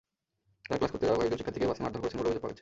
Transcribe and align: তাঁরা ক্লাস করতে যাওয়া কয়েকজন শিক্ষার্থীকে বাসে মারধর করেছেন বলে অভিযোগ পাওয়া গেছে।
তাঁরা 0.65 0.79
ক্লাস 0.79 0.91
করতে 0.93 1.05
যাওয়া 1.07 1.19
কয়েকজন 1.19 1.37
শিক্ষার্থীকে 1.39 1.69
বাসে 1.69 1.81
মারধর 1.83 2.01
করেছেন 2.01 2.17
বলে 2.19 2.29
অভিযোগ 2.29 2.43
পাওয়া 2.43 2.51
গেছে। 2.53 2.59